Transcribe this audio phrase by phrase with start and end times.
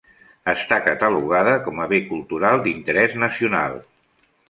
[0.53, 3.83] Està catalogada com a Bé Cultural d'Interès Nacional.